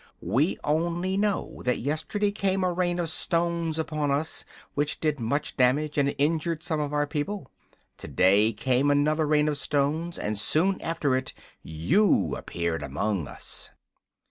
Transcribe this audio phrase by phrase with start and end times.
[0.23, 4.43] "We only know that yesterday came a Rain of Stones upon us,
[4.73, 7.51] which did much damage and injured some of our people.
[7.97, 13.69] Today came another Rain of Stones, and soon after it you appeared among us."